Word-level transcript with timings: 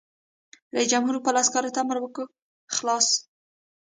رئیس 0.75 0.87
جمهور 0.93 1.15
خپلو 1.21 1.37
عسکرو 1.43 1.73
ته 1.75 1.79
امر 1.83 1.97
وکړ؛ 2.01 2.25
خلاص! 2.75 3.07